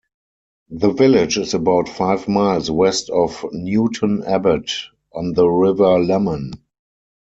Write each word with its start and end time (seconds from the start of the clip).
The 0.71 0.93
village 0.93 1.37
is 1.37 1.53
about 1.53 1.87
five 1.87 2.27
miles 2.27 2.71
west 2.71 3.11
of 3.11 3.45
Newton 3.51 4.23
Abbot, 4.25 4.71
on 5.13 5.33
the 5.33 5.47
River 5.47 5.99
Lemon. 5.99 6.53